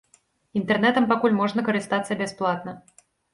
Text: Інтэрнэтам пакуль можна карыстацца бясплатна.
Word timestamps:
Інтэрнэтам 0.59 1.05
пакуль 1.11 1.35
можна 1.41 1.65
карыстацца 1.67 2.19
бясплатна. 2.23 2.75